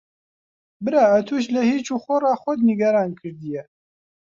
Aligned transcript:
برا 0.83 1.03
ئەتووش 1.13 1.45
لە 1.55 1.61
هیچ 1.71 1.87
و 1.93 1.97
خۆڕا 2.03 2.33
خۆت 2.41 2.59
نیگەران 2.69 3.11
کردییە. 3.19 3.63